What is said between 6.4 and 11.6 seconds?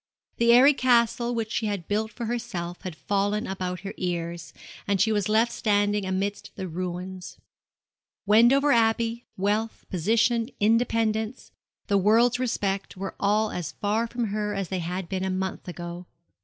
the ruins. Wendover Abbey, wealth, position, independence,